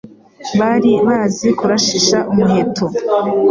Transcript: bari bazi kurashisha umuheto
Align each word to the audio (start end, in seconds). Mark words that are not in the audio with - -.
bari 0.59 0.91
bazi 1.07 1.47
kurashisha 1.57 2.17
umuheto 2.31 2.85